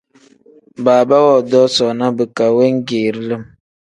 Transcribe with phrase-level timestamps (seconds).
[0.83, 3.43] Baaba woodoo soona bika wengeeri lim.